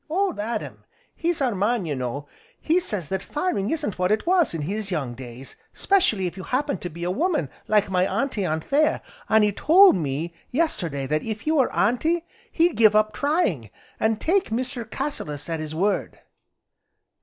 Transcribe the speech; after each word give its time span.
"Old 0.09 0.39
Adam, 0.39 0.83
he's 1.13 1.41
our 1.41 1.53
man, 1.53 1.85
you 1.85 1.93
know, 1.93 2.27
he 2.59 2.79
says 2.79 3.07
that 3.09 3.21
farming 3.21 3.69
isn't 3.69 3.99
what 3.99 4.11
it 4.11 4.25
was 4.25 4.55
in 4.55 4.63
his 4.63 4.89
young 4.89 5.13
days, 5.13 5.55
'specially 5.73 6.25
if 6.25 6.35
you 6.35 6.41
happen 6.41 6.79
to 6.79 6.89
be 6.89 7.03
a 7.03 7.11
woman, 7.11 7.51
like 7.67 7.87
my 7.87 8.07
Auntie 8.07 8.43
Anthea, 8.43 9.03
an' 9.29 9.43
he 9.43 9.51
told 9.51 9.95
me 9.95 10.33
yesterday 10.49 11.05
that 11.05 11.21
if 11.21 11.41
he 11.41 11.51
were 11.51 11.71
Auntie 11.71 12.25
he'd 12.51 12.77
give 12.77 12.95
up 12.95 13.13
trying, 13.13 13.69
an' 13.99 14.15
take 14.15 14.49
Mr. 14.49 14.89
Cassilis 14.89 15.47
at 15.47 15.59
his 15.59 15.75
word." 15.75 16.17